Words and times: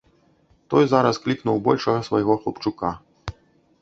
Той 0.73 0.87
зараз 0.93 1.19
клікнуў 1.27 1.61
большага 1.67 1.99
свайго 2.11 2.41
хлапчука. 2.47 2.95